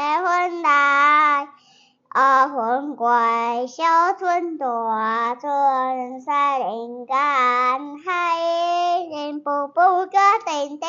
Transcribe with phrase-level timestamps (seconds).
[0.00, 1.48] 大风大，
[2.08, 3.84] 二分乖，小
[4.18, 7.14] 村大，春山林间，
[8.02, 8.40] 海
[9.10, 10.88] 人步步个叮叮，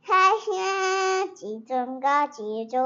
[0.00, 2.80] 海声几阵个几阵。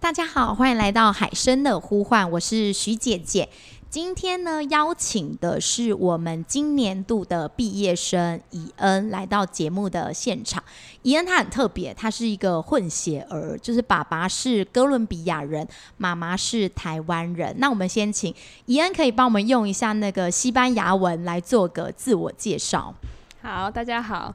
[0.00, 3.48] 大家好，欢迎来到海声的呼唤，我是徐姐姐。
[3.92, 10.64] 今天呢，邀请的是我们今年度的毕业生伊恩来到节目的现场。
[11.02, 17.54] 伊恩他很特别，他是一个混血儿，就是爸爸是哥伦比亚人，妈妈是台湾人。
[17.58, 22.94] 那我们先请伊恩可以帮我们用一下那个西班牙文来做个自我介绍。
[23.42, 24.34] 好，大家好，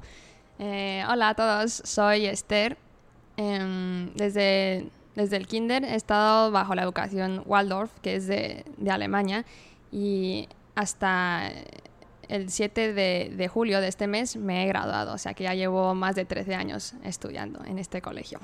[0.59, 2.75] 诶，Hola todos，soy Esther，
[3.37, 4.83] 嗯，desde
[5.16, 9.44] Desde el kinder he estado bajo la educación Waldorf, que es de, de Alemania,
[9.90, 11.52] y hasta
[12.28, 15.52] el 7 de, de, julio de este mes me he graduado, o sea que ya
[15.52, 18.40] llevo más de 13 años estudiando en este colegio.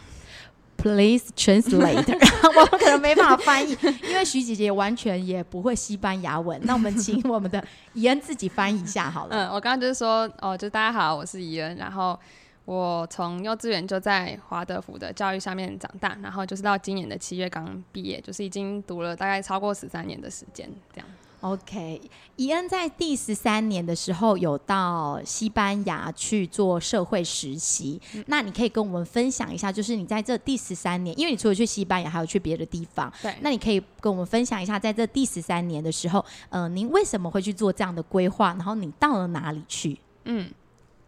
[0.77, 2.15] Please translate.
[2.55, 6.61] 我可能没办法翻译，因为徐姐姐完全也不会西班牙文。
[6.65, 9.49] 那我们请我们的以恩自己翻译一下好了。
[9.49, 12.19] 嗯，我刚刚就是说，哦，就大家好，我是以恩，然后。
[12.66, 21.08] 我从幼稚园就在华德福的教育下面长大，然后就是到今年的七月刚毕业，就是已经读了大概超过十三年的时间，这样。
[21.42, 22.00] OK，
[22.38, 38.54] 伊恩在第十三年的时候有到西班牙去做社会实习，嗯，那你可以跟我们分享一下，就是你在这第十三年，因为你除了去西班牙，还有去别的地方，对，那你可以跟我们分享一下，在这第十三年的时候，嗯、呃，您为什么会去做这样的规划？
[38.54, 40.00] 然后你到了哪里去？
[40.24, 40.50] 嗯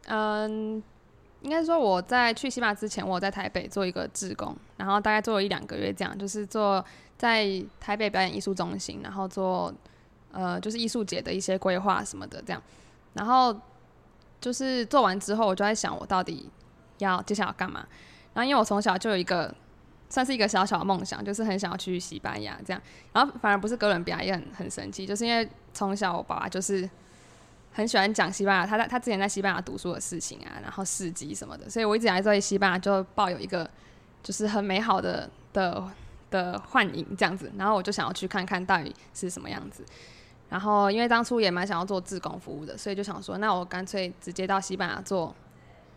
[0.08, 0.84] 嗯。
[1.46, 6.84] 应该说我在去西班牙之前，我在台北做一个志工，然后大概做了一两个月，这样就是做
[7.20, 7.46] 在
[7.80, 9.72] 台北表演艺术中心，然后做
[10.32, 12.60] 呃就是艺术节的一些规划什么的这样，
[13.14, 13.56] 然后
[14.42, 16.50] 就是做完之后，我就在想我到底
[16.98, 17.86] 要接下来要干嘛。
[18.34, 19.54] 然后因为我从小就有一个
[20.10, 22.82] 算是一个小小的梦想，就是很想要去西班牙这样，
[23.14, 26.90] 然后反而不是哥伦比亚也很很神奇，就是因为从小我爸爸就是。
[27.76, 33.70] 很喜欢讲西班牙，他在他之前在西班牙读书的事情啊，然后事迹什么的，所以我一直来在西班牙就抱有一个
[34.24, 35.84] 就是很美好的的
[36.32, 39.84] 的幻影这样子，然后我就想要去看看到底是什么样子。
[40.48, 45.36] 然后因为当初也蛮想要做志工服务的，所以就想说，那我干脆直接到西班牙做，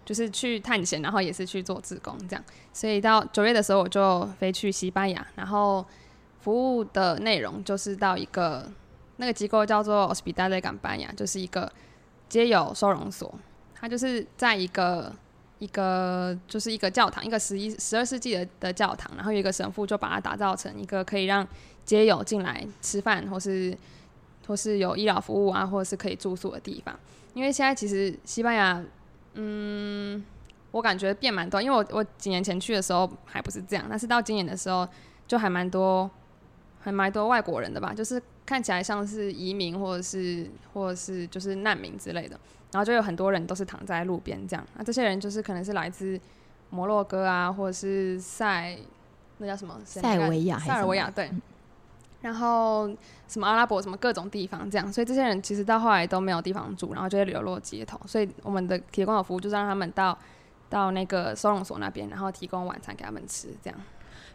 [0.04, 2.44] 就是去探险，然后也是去做志工这样。
[2.72, 5.86] 所以到九月的时候，我就飞去西班牙，然后
[6.40, 8.68] 服务的内容就是到一个。
[9.18, 11.70] 那个机构叫做 Hospital de Campaña，就是一个
[12.28, 13.32] 街友收容所。
[13.74, 15.12] 它就是在一个
[15.58, 21.46] 一个就是一个教堂，一个十一十二世纪的的教堂，然后有一个神父就把它打造成一个可以让
[21.84, 23.76] 街友进来吃饭，或是
[24.46, 26.98] 或是有医疗服务啊，或者是可以住宿的地方。
[27.34, 28.82] 因为现在其实西班牙，
[29.34, 30.24] 嗯，
[30.70, 31.60] 我感觉变蛮多。
[31.60, 34.88] 因为我我几年前去的时候还不是这样，但是到今年的时候
[35.26, 36.10] 就还蛮多，
[36.80, 38.22] 还蛮多外国人的吧，就是。
[38.48, 42.40] 看起来像是移民，或者是或者是就是难民之类的，
[42.72, 44.66] 然后就有很多人都是躺在路边这样。
[44.78, 46.18] 那这些人就是可能是来自
[46.70, 48.74] 摩洛哥啊，或者是塞
[49.36, 51.30] 那叫什么塞尔维亚，塞尔维亚对。
[52.22, 52.88] 然后
[53.28, 58.00] 什么阿拉伯什么各种地方这样，所以这些人其实到后来都没有地方住，然后就会流落街头。
[58.06, 60.18] 所以我们的提供的服务就是让他们到
[60.70, 63.78] 到那个收容所那边，然后提供晚餐给他们吃这样。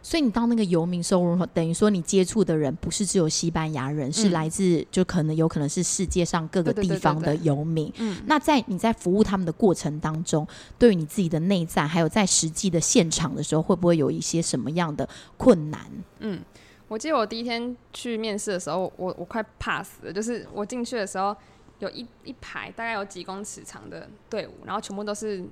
[0.04, 7.90] 所以你到那个游民收容所，等于说你接触的人不是只有西班牙人，嗯、是来自就可能有可能是世界上各个地方的游民。
[7.96, 10.46] 嗯，那在你在服务他们的过程当中，
[10.78, 15.80] 对于你自己的内在，还有在实际的现场的时候，会不会有一些什么样的困难？
[16.18, 16.38] 嗯，
[16.86, 21.34] 我记得我第一天去面试的时候，我我快怕死了，就是我进去的时候，
[21.78, 25.42] 有一一排大概有几公尺长的队伍，然后全部都是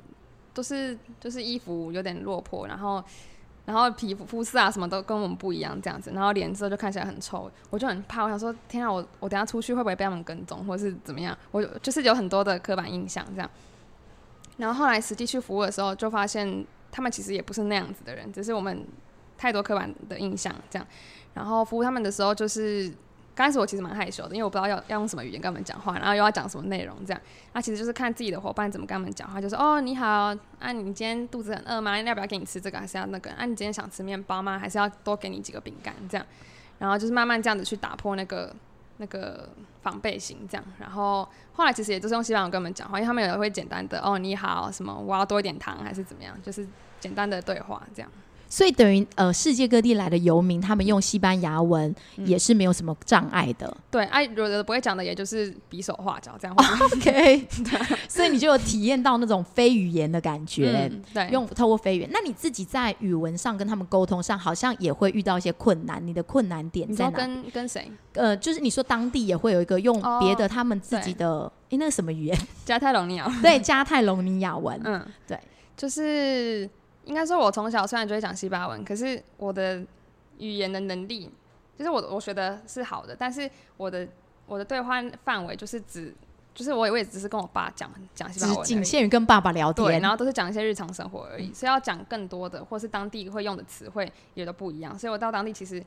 [0.53, 3.03] 都是就是衣服有点落魄，然后。
[3.73, 11.37] 然后皮肤肤色啊什么都跟我们不一样这样子，然后脸色就看起来很臭，我就很怕，我想说天啊，我我等下出去会不会被他们跟踪或是怎么样？
[11.51, 13.51] 我就是有很多的刻板印象这样。
[14.59, 18.87] 然后后来实际去服务的时候，就发现他们其实也不是那样子的人，只是我们
[19.39, 20.87] 太多刻板的印象这样。
[21.33, 22.93] 然后服务他们的时候就是。
[23.35, 27.23] 刚开始我其实蛮害羞的，因为我不知道要要用什么语言跟他们讲话，然后又要讲什么内容这样。
[27.55, 31.99] 那其实就是看自己的伙伴怎么跟他们讲话，就是哦你好，啊你今天肚子很饿吗？
[31.99, 33.31] 要不要给你吃这个，还是要那个？
[33.33, 34.59] 啊你今天想吃面包吗？
[34.59, 36.27] 还是要多给你几个饼干这样？
[36.79, 38.55] 然后就是慢慢这样子去打破那个
[38.99, 39.49] 那个
[39.81, 40.65] 防备心这样。
[40.79, 46.67] 然后后来其实也就是用西班牙跟他们讲话，因为他们有会简单的哦你好什么，我要多一点糖还是怎么样，就是
[47.01, 48.11] 简单的对话这样。
[48.53, 53.67] 所以等于呃，世界各地来的游民，他们用西班牙文也是没有什么障碍的。
[53.67, 56.55] 嗯、对，哎、啊，有的不会讲的，也就是比手画脚这样。
[56.93, 57.47] OK，
[58.07, 60.87] 所以你就有体验到那种非语言的感觉。
[60.93, 62.11] 嗯、对，用透过非语言。
[62.13, 66.07] 那你自己在语文上跟他们沟通上，好像也会遇到一些困难。
[66.07, 67.11] 你的困难点在哪？
[67.11, 67.91] 跟跟谁？
[68.13, 71.27] 呃，就是你说当地也会有一个用别的他们自己的，
[71.71, 72.39] 哎、哦，那个什么语言？
[72.67, 73.27] 加泰隆尼亚。
[73.41, 74.79] 对，加泰隆尼亚文。
[74.85, 75.41] 嗯，对，
[75.75, 76.69] 就是。
[77.05, 79.83] 应该说，我从小虽然就会讲西班牙文，可是我的
[80.39, 81.31] 语言的能力，
[81.77, 84.07] 就是我我学的是好的，但是我的
[84.47, 86.15] 我的对话范围就是只，
[86.55, 95.83] 就是我也我也只是跟我爸讲讲西班牙文，仅限于跟爸爸聊天，对，然后都是讲一些日常生活而已，所以要讲更多的，或是当地会用的词汇也都不一样，所以我到当地其实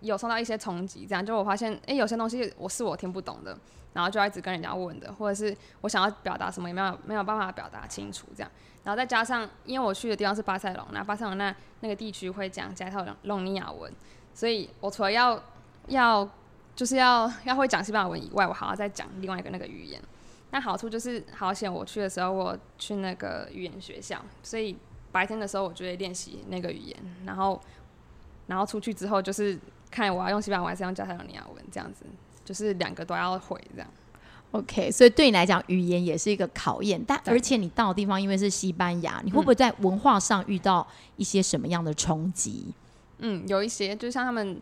[0.00, 3.58] 有受到一些冲击，这样就我发现，哎，有些东西我是我听不懂的，
[3.98, 8.50] 然后就要一直跟人家问的，或者是我想要表达什么也没有没有办法表达清楚这样。
[8.84, 13.92] 然后再加上，因为我去的地方是巴塞隆，那巴塞隆那那个地区会讲加泰隆尼亚文，
[14.32, 15.42] 所以我除了要
[15.88, 16.28] 要
[16.76, 20.00] 就是要要会讲西班牙文以外，我还要再讲另外一个那个语言。
[20.52, 24.78] 那好处就是，好险我去的时候我去那个语言学校，所以
[25.10, 26.96] 白天的时候我就会练习那个语言，
[27.26, 27.60] 然后
[28.46, 29.58] 然后出去之后就是
[29.90, 32.06] 看我要用西班牙文还是用加泰隆尼亚文这样子，
[32.48, 33.88] 就是两个都要会这样。
[34.52, 36.98] OK，所以对你来讲，语言也是一个考验。
[37.06, 40.86] 但而且你到的地方因为是西班牙，你会不会在文化上遇到
[41.16, 42.72] 一些什么样的冲击？
[43.18, 44.58] 嗯，有一些，就像他们，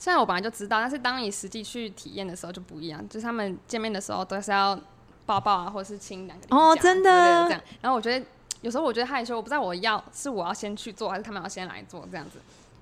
[0.00, 3.08] 虽然我本来就知道，但是当你实际去体验的时候就不一样。
[3.08, 4.76] 就是他们见面的时候都是要
[5.24, 7.60] 抱抱啊，或者是亲两个哦，真的这样。
[7.82, 8.26] 然后我觉得
[8.62, 12.38] 有时候我觉得害羞，我不知道我要是我要先去做，还是他们要先来做这样子，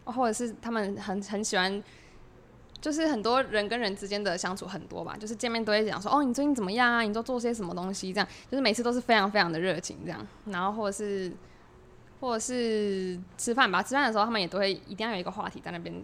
[0.07, 1.83] 或者是他们很很喜欢。
[2.83, 7.03] 就是很多人跟人之间的相处很多吧，就是见面都会讲说，哦，你最近怎么样啊？
[7.03, 8.13] 你都做些什么东西？
[8.13, 10.27] 这样，就是每次都是非常非常的热情这样。
[10.47, 11.33] 然后或者是，
[12.19, 15.95] 或者是吃饭吧，吃饭的时候他们也都会一定要有一个话题在那边，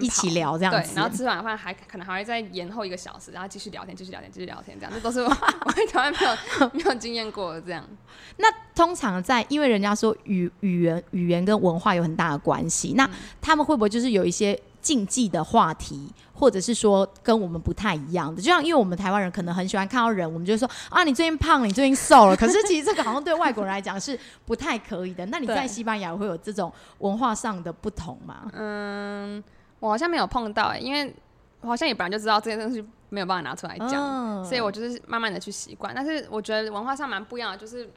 [0.00, 7.86] 一起聊这样对，然后吃完饭还可能还会再延后一个小时，然后继续聊天，继续聊天，继续聊天，这样，这都是我我从来没有没有经验过的这样。
[8.38, 13.06] 那通常在，因为人家说语语言语言跟文化有很大的关系，那
[13.42, 14.58] 他们会不会就是有一些？
[14.80, 22.36] 禁忌的话题，或者是说跟我们不太一样的，就像因为我们台湾人可能很喜欢看到人，我们就说啊，你最近胖了，你最近瘦了。
[22.38, 25.24] 可是其实这个好像对外国人来讲是不太可以的。
[25.26, 28.50] 那你在西班牙会有这种文化上的不同吗？
[28.54, 29.42] 嗯，
[29.78, 31.14] 我好像没有碰到、欸，因为
[31.60, 35.94] 我好像也本来就知道这些东西没有办法拿出来讲，嗯、所以我就是慢慢的去习惯。
[35.94, 37.90] 但是我觉得文化上蛮不一样的，就是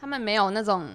[0.00, 0.86] 他们没有那种。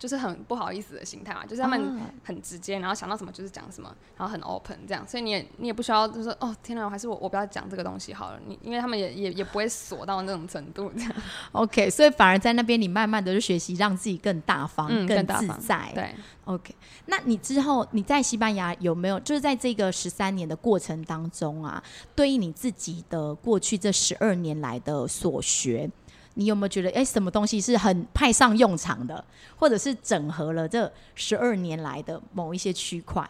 [0.00, 11.12] 就是很不好意思的心态嘛，就是他们很直接，然后想到什么就是讲什么，然后很 open 这样，所以你也你也不需要就是哦天哪，还是我我不要讲这个东西好了，你因为他们也也也不会锁到那种程度这样。
[11.52, 15.92] OK，所以反而在那边你慢慢的就学习让自己更大方、嗯、更自在。
[15.94, 16.14] 对
[16.44, 16.74] ，OK，
[17.04, 21.82] 那你之后你在西班牙有没有就是在这个十三年的过程当中啊，
[22.16, 25.90] 对于你自己的过去这十二年来的所学？
[26.34, 29.22] 你有没有觉得，哎、欸，什么东西是很派上用场的，
[29.56, 33.28] 或者是整合了这十二年来的某一些区块？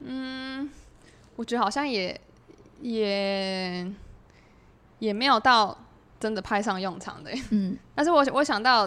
[0.00, 0.68] 嗯，
[1.36, 2.20] 我觉得好像也
[2.80, 3.90] 也
[4.98, 5.78] 也没有到
[6.18, 7.30] 真的派上用场的。
[7.50, 8.86] 嗯，但是我我想到，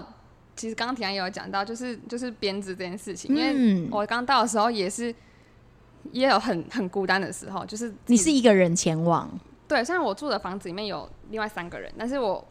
[0.57, 5.15] 其实刚刚提安也有讲到，就是就是编织这件事情，嗯、因为我刚到的时候也是
[6.11, 9.31] 也有很很孤单的时候，就是你是一个人前往。
[9.65, 12.45] 对，虽然我住的房子里面有另外三个人，但是我。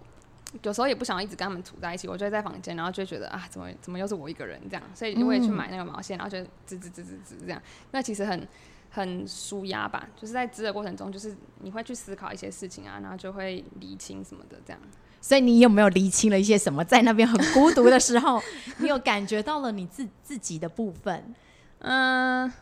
[0.63, 7.61] 有时候也不想一直跟他们处在一起，我就会在房间，然后就觉得啊，怎么怎么又是我一个人这样，所以我也去买那个毛线，然后就织织织织织这样。
[7.91, 8.47] 那其实很
[8.91, 14.81] 很舒压吧，就是在织的过程中，就是你会去思考一些事情啊，然后就会理清什么的这样。
[15.21, 16.85] 所以你有没有理清了一些什么？
[16.85, 18.41] 在那边很孤独的时候，
[18.79, 21.35] 你有感觉到了你自自己的部分？
[21.81, 22.53] 嗯，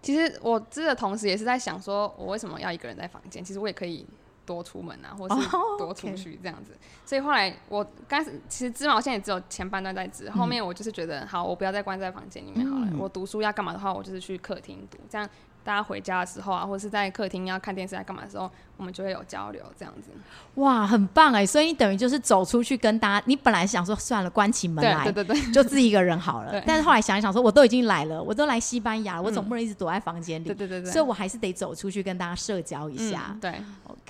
[0.00, 3.44] 其实我织的同时，也是在想说，我为什么要一个人在房间？
[3.44, 4.06] 其实我也可以。
[4.44, 6.80] 多出门啊， 或是多出去这样子，oh.
[7.08, 12.86] 所以后来我刚开始其实织毛线也只有前半段在织，后面我就是觉得好，我不要再关在房间里面好了。
[12.90, 15.28] 嗯、我读书要干嘛的话，我就是去客厅读，这样
[15.64, 20.10] 大家回家的时候啊，或者是在客厅要看电视来干嘛的时候，我们就会有交流这样子。
[20.56, 21.46] 哇，很棒哎！
[21.46, 26.60] 所以你等于就是走出去跟大家，你本来想说算了，关起门来，对对对，就自己一个人好了。
[26.66, 33.26] 但是后来想一想说，我都已经来了，我都来西班牙了，我总不能一直躲在房间里，对对对对，所以我还是得走出去跟大家社交一下。
[33.30, 33.50] 嗯、对
[33.86, 34.00] ，OK。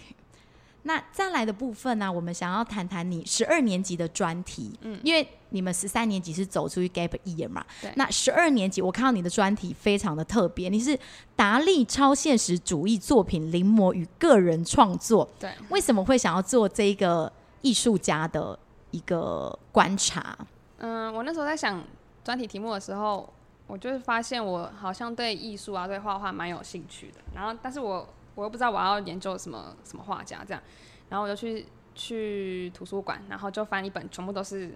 [0.85, 7.93] 那再来的部分呢、啊，我们想要谈谈你十二年级的专题，嗯，因为你们十三年级是走出去 gap year 嘛，对。
[7.95, 10.99] 那十二年级，我看到你的专题非常的特别，你是
[11.37, 15.53] 达利超现实主义作品临摹与个人创作，对。
[15.71, 18.59] 为什么会想要做这个艺术家的
[18.91, 20.37] 一个观察？
[20.79, 21.85] 嗯，我那时候在想
[22.25, 23.33] 专题题目的时候，
[23.69, 27.19] 我就是发现我好像对艺术啊，对画画蛮有兴趣的。
[27.37, 30.63] 然后，但是我我又不知道我要研究什么什么画家这样，
[31.09, 34.75] 然后我就去去图书馆，然后就翻一本全部都是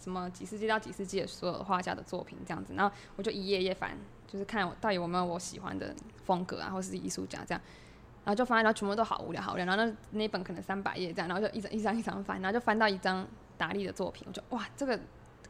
[0.00, 7.60] 什么几世纪到几世纪的所有画家的作品这样子，然后我就一页页翻，就是看我到底有没有我喜欢的风格啊，或是艺术家这样。
[8.24, 9.64] 然后就翻，然后全部都好无聊，好无聊。
[9.64, 13.24] 然后那那本可能三百页这样，然后就一张一张一张翻，然后就翻到一张
[13.56, 14.98] 达利的作品，我就哇，这个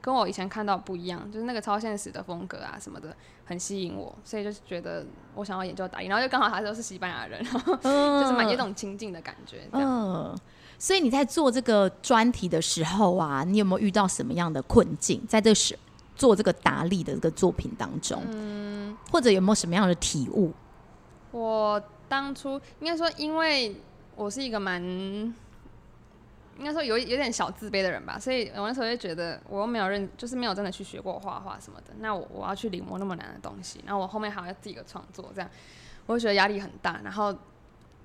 [0.00, 6.08] 跟我以前看到不一样，就是那个超现实的风格啊什么的，很吸引我，所以就是觉得我想要研究打印。
[6.08, 7.74] 然后就刚好他都是西班牙人，然后
[8.20, 9.68] 就是蛮有一种亲近的感觉。
[9.72, 10.36] 嗯，
[10.78, 15.24] 所以你在做这个专题的时候啊，你有没有遇到什么样的困境？
[15.26, 15.78] 在这时
[16.14, 20.52] 做这个达利的这个作品当中，嗯，或者有没有什么样的体悟？
[21.30, 21.82] 我。
[22.08, 23.74] 当初应该说，因为
[24.14, 24.80] 我是一个蛮，
[26.58, 35.50] 应该说有有点小自卑的人吧，所以我那时候就觉得我又没有认，就是没有真的去学过画画什么的，那我我要去临摹那么难的东西，然后我后面还要自己的创作，这样
[36.06, 37.36] 我就觉得压力很大，然后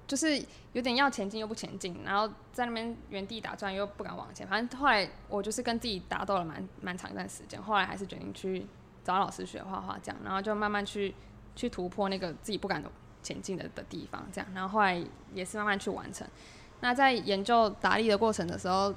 [0.06, 0.44] 就是
[0.74, 8.66] 有点要前进又不前进，然后在那边原地打转又不敢往前，反正后来我就是跟自己打斗了蛮蛮长一段时间，后来还是决定去
[9.04, 11.14] 找老师学画画，这样，然后就慢慢去
[11.56, 12.84] 去突破那个自己不敢。
[13.24, 15.00] 前进的的地方，这样，然后后来
[15.32, 16.28] 也是慢慢去完成。
[16.82, 18.94] 那在研究达利的过程的时候，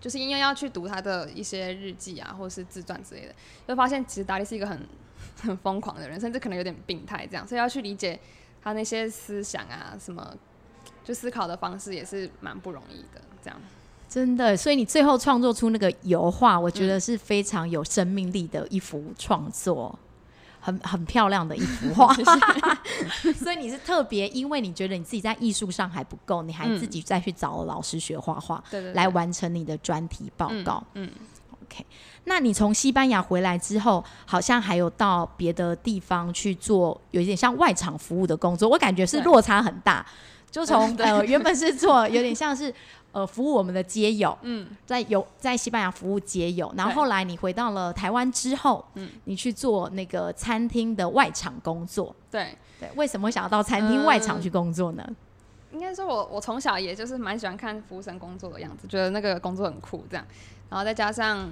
[0.00, 3.34] 就是因为要去读他的一些日记啊，或者是自传之类的，
[3.68, 4.80] 就发现其实达利是一个很
[5.42, 8.18] 很疯狂的人，甚至可能有点病态这样，所以要去理解
[8.62, 10.34] 他那些思想啊，什么
[11.04, 13.20] 就思考的方式也是蛮不容易的。
[13.42, 13.60] 这样，
[14.08, 19.98] 真的，所以你最后创作出那个油画，我觉得是非常有生命力的一幅创作。
[20.66, 22.12] 很很漂亮的一幅画，
[23.38, 30.82] 所以你是特别，因为你觉得你自己在艺术上还不够，你还自己再去找老师学画画，嗯，来完成你的专题报告。
[30.94, 31.10] 嗯，嗯
[31.62, 31.86] ，OK。
[32.24, 40.04] 那你从西班牙回来之后，好像还有到别的地方去做，有一点像外场服务的工作，我感觉是落差很大。
[40.50, 42.74] 就从 呃原本是做有点像是。
[43.16, 52.54] 呃，服务我们的街友，嗯，在有在西班牙服务街友，然后后来你回到了台湾之后，嗯，你去做那个餐厅的外场工作，对。
[52.78, 55.02] 对，为什么会想要到餐厅外场去工作呢？
[55.08, 55.16] 嗯、
[55.72, 60.26] 应该说我我从小也就是蛮喜欢看服务生工作的样子，觉得那个工作很酷，这样，
[60.68, 61.50] 然后再加上，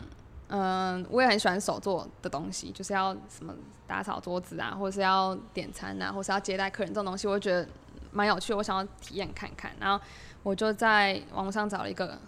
[0.49, 3.54] 嗯、呃，我也很喜欢手做的东西，就是要什么
[3.87, 7.66] 打扫桌子啊，或者是要点餐啊，或是要接待客人这种东西，我觉得
[8.14, 10.02] 蛮有趣，我想要体验看看，然后。
[10.44, 12.18] 我就在网上找了一个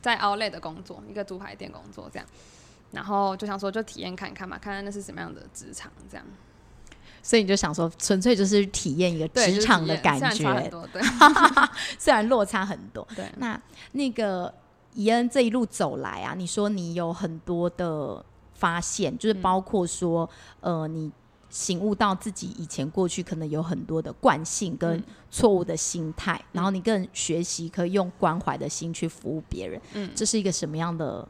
[0.00, 2.26] 在 Outlet 的工作，一个猪排店工作这样，
[2.90, 6.26] 然后就想说就体验看看嘛，看看那是什么样的职场这样。
[7.22, 11.00] 所以你就想说，纯粹就是体验一个职场的感觉，对，
[12.00, 13.06] 虽然落差很多。
[13.14, 13.56] 对，那
[13.92, 14.52] 那个
[14.94, 18.24] 宜恩这一路走来啊，你说你有很多的
[18.54, 20.28] 发现，就是包括说，
[20.62, 21.12] 嗯、呃，你。
[21.52, 29.78] 醒悟到自己以前过去可能有很多的惯性跟错误的心态，嗯，然后你更学习可以用关怀的心去服务别人。
[29.92, 31.28] 嗯，这是一个什么样的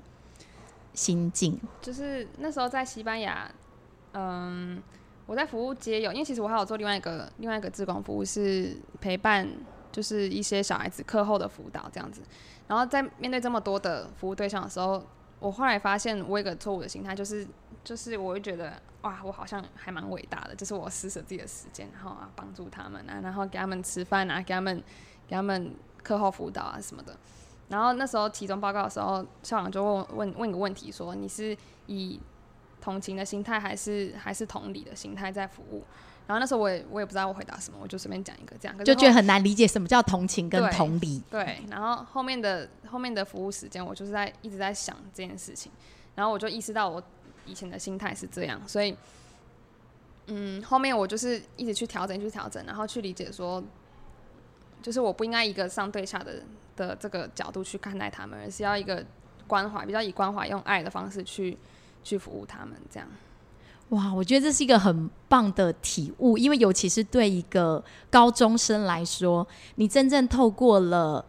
[0.95, 1.61] 心境？
[1.81, 3.51] 就是那时候在西班牙，
[4.13, 4.81] 嗯，
[5.27, 9.49] 我在服务街友，因为其实我还有做另外一个另外一个志工服务，是陪伴，
[9.91, 12.23] 就是一些小孩子课后的辅导这样子。
[12.69, 15.05] 然后在面对这么多的服务对象的时候，
[15.43, 17.47] 我后来发现我有个错误的心态，就是
[17.85, 18.81] 就是我会觉得。
[19.03, 24.81] 哇，我好像还蛮伟大的，就是我施舍自己的时间，然后啊帮助他们啊，然后给他们吃饭啊，给他们
[25.27, 27.19] 给他们课后辅导啊什么的。
[27.69, 32.21] 然后那时候期中报告的时候，校长就问问问个问题，说你是以
[32.81, 35.83] 同情的心态，还是还是同理的心态在服务？
[36.27, 41.23] 然后那时候我也我也不知道我回答什么，我就随便讲一个这样，就觉得很难理解什么叫同情跟同理。
[41.31, 45.71] 对，对，然后后面的后面的服务时间，我就是在一直在想这件事情，
[46.15, 47.03] 然后我就意识到我。
[47.45, 48.97] 以前的心态是这样，所以，
[50.29, 53.61] 嗯，后面我就是一直去调整，去调整，然后去理解说，
[54.81, 56.45] 就是我不应该一个上对下的
[56.77, 59.05] 的这个角度去看待他们，而是要一个
[59.49, 61.59] 关怀，比较以关怀、用爱的方式去
[62.05, 63.09] 去服务他们，这样。
[63.93, 69.47] 哇，我觉得这是一个很棒的体悟，因为尤其是对一个高中生来说，
[69.77, 71.25] 你真正透过了。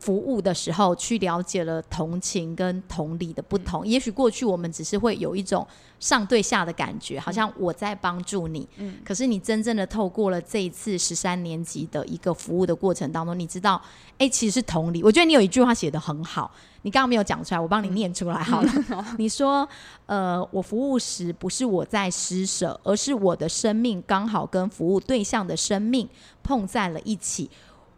[0.00, 3.84] 服务的时候，去了解了同情跟同理的不同。
[3.84, 5.64] 嗯、也许过去我们只是会有一种
[5.98, 8.66] 上对下的感觉，好像我在帮助你。
[8.78, 8.96] 嗯。
[9.04, 13.80] 可是你真正的透过了这一次十三年级的一个服务的过程当中，你知道，
[14.12, 15.02] 哎、欸，其实是同理。
[15.02, 18.72] 我觉得你有一句话写的很好，你刚刚没有讲出来，我帮你念出来好了。
[18.88, 19.68] 嗯、 你说，
[20.06, 26.08] 呃，我服务时不是我在施舍，而是我的生命刚好跟服务对象的生命
[26.42, 27.50] 碰在了一起。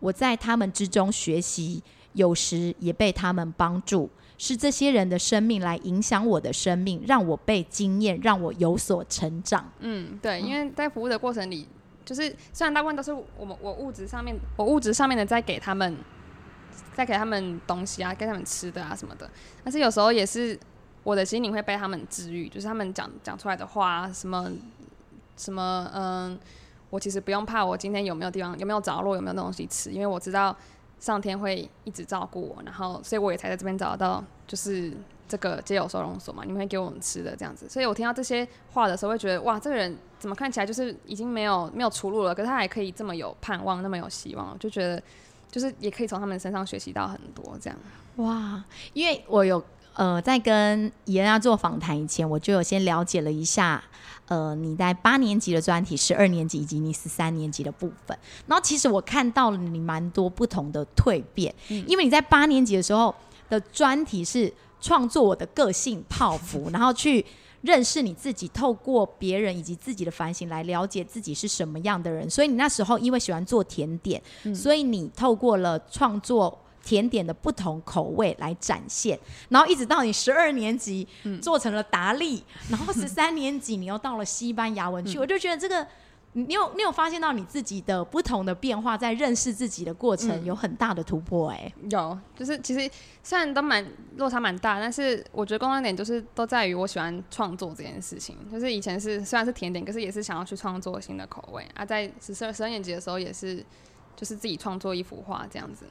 [0.02, 1.80] 我在他们之中学习，
[2.14, 4.10] 有时也被他们帮助。
[4.36, 9.70] 是这些人的生命来影响我的生命，让我被经验，让我有所成长。
[9.78, 11.68] 嗯，对，因为在服务的过程里，
[12.04, 15.96] 就是虽然大部分都是我们我物质上面，我物质上面的在给他们，
[16.92, 19.30] 在给他们东西啊，给他们吃的啊什么的，
[19.62, 20.58] 但是有时候也是
[21.04, 24.50] 我的心灵会被他们治愈，就是他们讲讲出来的话，什么
[25.36, 26.36] 什么，嗯。
[26.92, 30.54] 我其实不用怕，我今天有没有地方有没有着落，有没有东西吃，因为我知道
[31.00, 34.92] 上天会一直照顾我，然后所以我也才在这边找到，就是
[35.26, 37.66] 这个街友收容所嘛，你们会给我们吃的这样子。
[37.66, 45.02] 所以我听到这些话的时候，会觉得哇，这个人怎么看起来就是已经没有没有出路了，可是他还可以这么有盼望，那么有希望，就觉得
[45.50, 47.78] 就是也可以从他们身上学习到很多这样。
[48.16, 53.82] 哇，因为我有呃在跟怡恩要做访谈以前，我就有先了解了一下。
[54.28, 63.14] 呃，你在八年级的专题，十二年级以及你十三年级的部分，然后其实我看到了你蛮多不同的蜕变，嗯、因为你在八年级的时候
[63.50, 67.22] 的专题是创作我的个性泡芙， 然后去
[67.60, 76.58] 认识你自己，透过别人以及自己的反省来了解自己是什么样的人，所以你那时候因为喜欢做甜点，嗯、所以你透过了创作。
[76.82, 81.06] 甜点的不同口味来展现，然后一直到你十二年级
[81.40, 85.86] 做成了达利，嗯、然后十三年级你又到了西班牙文去，嗯、我就觉得这个
[86.34, 91.74] 你有你有发现到你自己的不同的变化，在认识自己的过程有很大的突破哎、欸。
[91.82, 92.90] 嗯，有就是其实
[93.22, 93.86] 虽然都蛮
[94.16, 103.64] 落差蛮大，但是我觉得共同点就是都在于我喜欢创作这件事情，就是以前是虽然是甜点，可是也是想要去创作新的口味啊，在十二十二年级的时候也是
[104.16, 105.84] 就是自己创作一幅画这样子。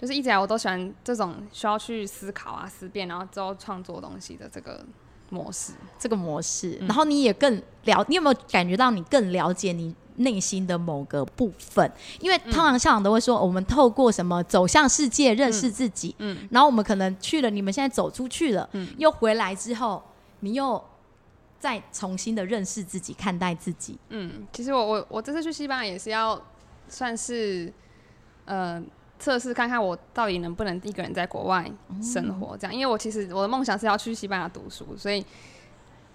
[0.00, 4.82] 就是一直以来我都喜欢这种需要去思考啊、思辨，然后之后创作东西的这个
[5.28, 5.74] 模式。
[5.98, 11.92] 这个模式，嗯、然后你也更了，你有没有感觉到你更了解你内心的某个部分？
[12.18, 20.02] 因为通常校长都会说，我们透过什么走向世界认识自己，嗯，嗯然后我们可能去了，你们现在走出去了，嗯，又回来之后，
[20.40, 20.82] 你又
[21.58, 23.98] 再重新的认识自己，看待自己。
[24.08, 26.42] 嗯，其实我我我这次去西班牙也是要
[26.88, 27.70] 算是，
[28.46, 28.82] 呃。
[29.20, 31.70] 测试看看我到底能不能一个人在国外
[32.02, 35.24] 生活，这样，因为我其实我的梦想是要去西班牙读书，所以，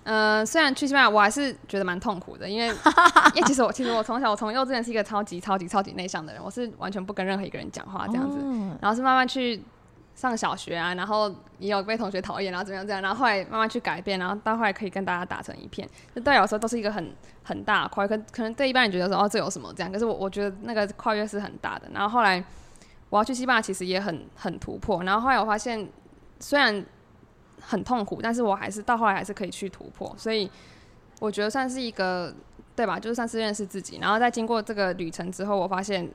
[0.04, 2.68] 呃，虽然去西班牙，我还是觉得蛮痛苦的，因为，
[3.36, 8.38] 因为其实我其实我从小我从幼稚园是一个超级超级超级内向的人，我是完全不跟任何一个人讲话这样子，
[8.82, 9.64] 然后是慢慢去
[10.16, 17.14] 上小学啊，然后也有被同学讨厌，然后怎么样这样，然后后来慢慢去改变，然后到后来可以跟大家打成一片，就对我来说都是一个很
[17.44, 22.44] 很大的跨越，可可能对一般人觉得说哦这有什么这样，可是我我觉得那个跨越是很大的，然后后来。
[23.16, 25.02] 我要去西班牙，其实也很很突破。
[25.06, 25.88] 然后后来我发现，
[26.42, 26.86] 虽然
[27.62, 30.14] 很痛苦，但是我还是到后来还是可以去突破。
[30.18, 30.52] 所以
[31.22, 32.36] 我觉得算是一个，
[32.76, 33.00] 对吧？
[33.00, 34.00] 就是算是认识自己。
[34.02, 36.06] 然后在经过这个旅程之后，我发现，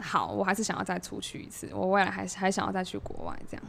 [0.00, 1.68] 好，我还是想要再出去一次。
[1.72, 3.64] 我未来还是还想要再去国外这样。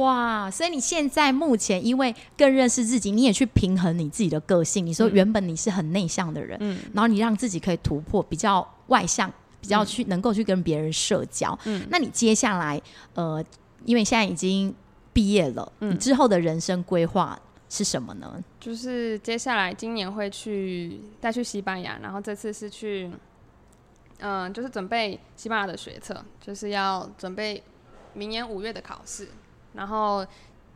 [0.00, 0.50] 哇！
[0.50, 4.84] 所以你现在目前因为更认识自己，你也去平衡你自己的个性。
[4.84, 9.32] 你说原本你是很内向的人，嗯，然后你让自己可以突破，比较外向。
[9.64, 12.78] 比较去能够去跟别人社交，嗯，那你接下来，
[13.14, 13.42] 呃，
[13.86, 14.74] 因为现在已经
[15.14, 18.44] 毕业了，嗯，你之后的人生规划是什么呢？
[18.60, 23.10] 就是接下来今年会去再去西班牙，然后这次是去，
[24.18, 27.62] 嗯、呃，就是准备西班牙的学测，就是要准备
[28.12, 29.26] 明年五月的考试，
[29.72, 30.26] 然后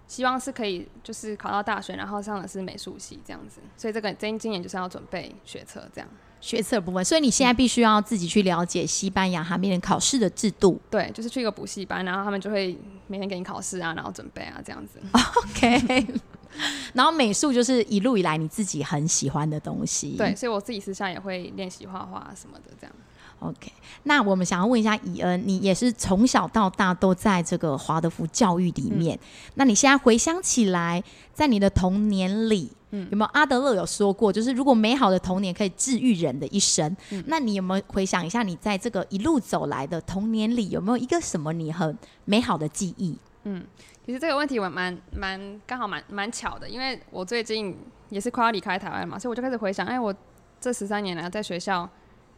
[0.06, 6.08] 希望是可以就是考到大学，然后上的是美术系这样子，所以这个今今年就是要准备学测这样。
[6.40, 10.80] 学测部分，所以你现在必须要自己去了解西班牙他们考试的制度。
[10.90, 15.00] 对，就是去一个补习班，然后他们就会每天给你考试啊，然后准备啊这样子。
[15.44, 16.06] OK。
[16.94, 20.16] 然后美术就是一路以来你自己很喜欢的东西。
[20.16, 22.94] 对，所以我自己私下也会练习画画什么的这样。
[23.40, 23.70] OK。
[24.04, 32.72] 那我们想要问一下怡恩，你也是从小到大都在这个华德福教育里面，嗯、那你现在回想起来，在你的童年里。
[32.90, 43.18] 嗯，有没有阿德勒有说过，就是如果美好的童年可以治愈人的一生，嗯、那你有没有回想一下，你在这个一路走来的童年里，有没有一个什么你很美好的记忆？
[43.44, 43.62] 嗯，
[44.06, 47.76] 其实这个问题我蛮蛮刚好蛮蛮巧的，因为我最近
[48.08, 50.14] 也是快要离开台湾嘛，所以我就开始回想，哎，我
[50.58, 51.88] 这十三年来在学校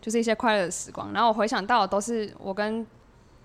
[0.01, 2.85] 就是一些快乐的时光，然后我回想到的都是我跟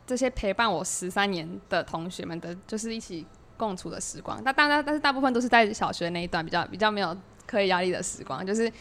[0.07, 3.25] 这些陪伴我十三年的同学们的，就是一起。
[3.57, 7.15] 共处的时光，那当然，但是大部分都是在小学那一段比较比较没有
[7.45, 8.71] 课业压力的时光，就是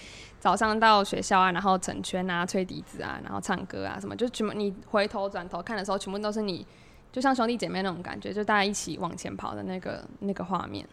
[0.41, 6.67] 早上到学校啊，然后成圈啊，吹笛子啊，然后唱歌啊，什么，就全部你回头转头看的时候，全部都是你，
[7.13, 10.87] 就像兄弟姐妹那种感觉，就大家一起往前跑的那个那个画面。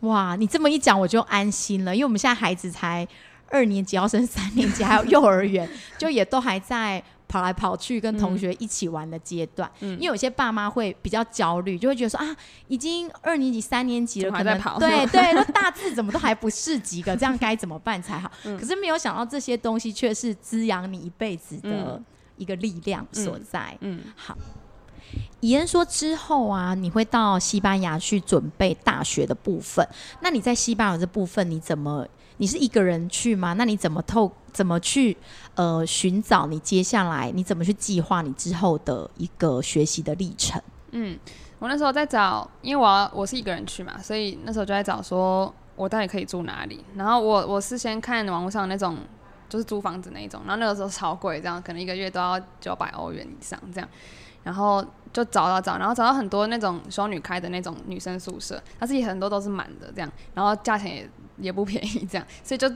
[0.00, 3.06] 哇，你这么一讲，我就安心了，因为我们现在孩子才
[3.48, 7.02] 二年级要升三年级，还有幼儿园， 就也都还在。
[7.30, 9.70] 跑来跑去跟同学一起玩的阶段。
[9.78, 18.28] 嗯，因为有些爸妈会比较焦虑，就会觉得说啊，已经二年级、三年级了，还在跑对对，那大字怎么都还不是几个，这样该怎么办才好？
[18.44, 22.02] 嗯、可是没有想到这些东西却是滋养你一辈子的
[22.36, 23.76] 一个力量所在。
[23.80, 24.36] 嗯，嗯好。
[25.40, 29.86] 以恩说之后啊，你会到西班牙去准备大学的部分。
[30.20, 32.06] 那你在西班牙这部分，你怎么？
[32.36, 33.52] 你是一个人去吗？
[33.54, 34.30] 那你怎么透？
[34.52, 35.16] 怎么去？
[35.54, 40.60] 呃，寻找你接下来你怎么去计划你之后的一个学习的历程？
[40.92, 41.18] 嗯，
[41.58, 46.84] 我那时候在找，因为我要我是一个人去嘛，所以那时候就在找说我到底可以住哪里。
[46.94, 48.96] 然后我我是先看网络上那种
[49.48, 53.88] 就是租房子那一种，然后那个时候超贵，这样可能一个月都要九百欧元以上这样。
[54.42, 54.82] 然后
[55.12, 62.66] 就找到找，然后找到很多那种修女开的那种女生宿舍，但是也很多都是满的这样，然后价钱也也不便宜这样，所以就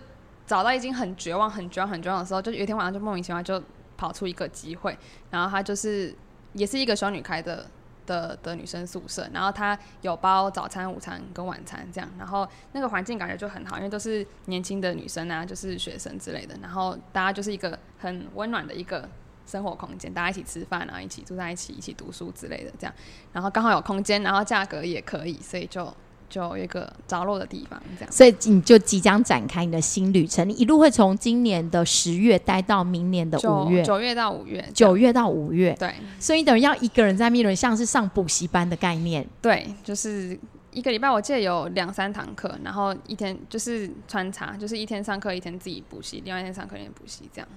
[0.47, 3.63] 找到已经很绝望、很绝望、很绝望的时候，就有一天晚上就莫名其妙就
[3.97, 4.97] 跑出一个机会，
[5.31, 6.15] 然后他就是
[6.53, 7.67] 也是一个修女开的
[8.07, 19.09] 的的女生宿舍，然后他有包早餐、午餐跟晚餐这样，然后那个环境感觉就很好，因为都是年轻的女生啊，就是学生之类的，然后大家就是一个很温暖的一个。
[19.47, 22.95] 生活空间，大家一起吃饭啊，一起住在一起，一起读书之类的，这样，
[23.31, 25.95] 然后刚好有空间，然后价格也可以，所以就
[26.35, 28.13] 就有一个着落的地方，这样。
[28.13, 35.95] 所以你就即将展开你的新旅程，你一路会从今年的十月待到明年的五月，九月到五月，九月到五月，对。
[36.19, 40.37] 所以你等于要一个人在密伦，像是上补习班的概念，对，就是
[40.73, 47.49] 一个礼拜我记得有两三堂课，然后一天就是穿插，就是一天上课，一天自己补习，另外一天上课，一天补习，这样。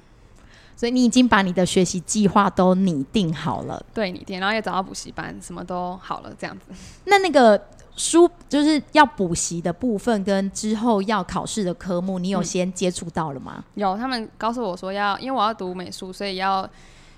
[0.76, 6.66] 所以你已经把你的学习计划都拟定好了，对，拟定，然后也找到补习班，什么都好了，这样子。
[7.06, 7.60] 那那个
[7.98, 13.56] 书就是要补习的部分，跟之后要考试的科目，你有先接触到了吗？
[13.58, 16.70] 嗯，有，他们告诉我说要，因为我要读美术，所以要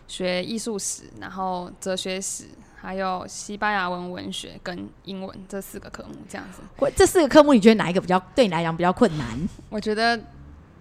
[0.08, 2.46] 学艺术史，然后哲学史，
[2.82, 6.62] 还有西班牙文文学跟英文这四个科目，这样子。
[6.96, 9.28] 这四个科目，你觉得哪一个比较对你来讲比较困难？
[9.70, 10.18] 我觉得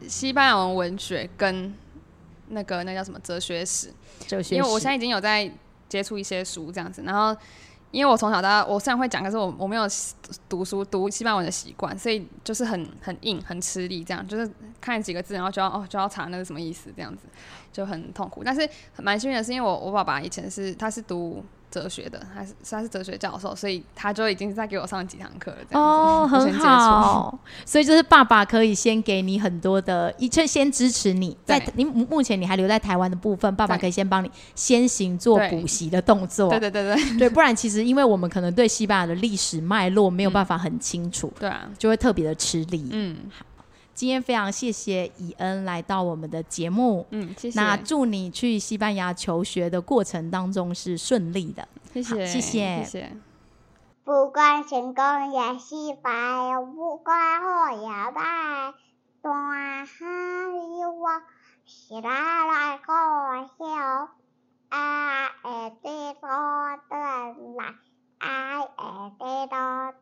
[0.07, 1.75] 西班牙文文学跟
[2.51, 3.93] 那个那叫什么哲学史？
[4.29, 5.51] 哲学史，因为我现在已经有在
[5.89, 7.37] 接触一些书这样子，然后
[7.91, 9.85] 因为我从小到大我虽然会讲，可是我我没有
[10.49, 17.27] 读书读西班牙文的习惯，所以就是很很硬很吃力，这样就是看几个字，然后就要哦就要查那个什么意思，这样子
[17.73, 18.43] 就很痛苦。
[18.45, 21.45] 但是蛮幸运的是，因为我我爸爸以前是他是读。
[21.71, 25.79] 哲学的，他是他是哲学教授，所以他就已经在给我上几堂课了。
[25.79, 31.37] 哦， 很好，所以就是爸爸可以先给你很多的，一切先支持你。
[31.45, 36.49] 在你目前你还留在台湾的部分，爸爸可以先帮你先行做补习的动作。
[36.51, 42.89] 对对对对 对，不然其实因为我们可能对西班牙的历史脉络没有办法很清楚，对啊，就会特别的吃力。
[42.93, 43.17] 嗯。
[43.99, 47.61] 今天非常谢谢以恩来到我们的节目，嗯，谢谢。
[47.61, 53.13] 那祝你去西班牙求学的过程当中是顺利的，谢谢，谢谢，谢谢。
[54.05, 56.11] 不管成功也失败，
[56.77, 58.73] 不管好也坏，
[59.21, 59.91] 大海
[60.81, 61.09] 有我，
[61.67, 62.09] 是来
[62.47, 62.95] 来过
[63.59, 64.11] 桥，
[64.69, 66.29] 爱会得到
[66.89, 66.95] 的
[67.57, 67.75] 来，
[68.19, 68.71] 爱会
[69.19, 69.57] 得到
[69.91, 69.99] 的